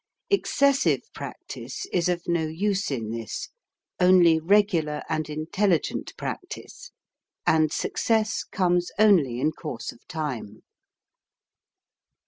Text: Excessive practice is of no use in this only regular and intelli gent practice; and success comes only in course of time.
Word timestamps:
Excessive 0.31 1.01
practice 1.13 1.85
is 1.93 2.09
of 2.09 2.23
no 2.27 2.45
use 2.47 2.89
in 2.89 3.11
this 3.11 3.49
only 3.99 4.39
regular 4.39 5.03
and 5.07 5.27
intelli 5.27 5.83
gent 5.83 6.17
practice; 6.17 6.89
and 7.45 7.71
success 7.71 8.43
comes 8.43 8.89
only 8.97 9.39
in 9.39 9.51
course 9.51 9.91
of 9.91 9.99
time. 10.07 10.63